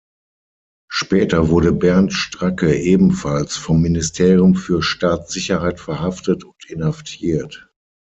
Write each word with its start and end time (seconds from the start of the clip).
Später 0.89 1.49
wurde 1.49 1.71
Bernd 1.71 2.11
Stracke 2.11 2.73
ebenfalls 2.75 3.55
vom 3.55 3.83
Ministerium 3.83 4.55
für 4.55 4.81
Staatssicherheit 4.81 5.79
verhaftet 5.79 6.43
und 6.43 6.65
inhaftiert. 6.67 7.69